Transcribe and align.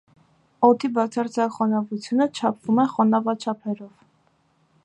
Օդի 0.67 0.89
բացարձակ 0.95 1.53
խոնավությունը 1.59 2.27
չափվում 2.39 2.83
է 2.85 2.87
խոնավաչափերով։ 2.97 3.93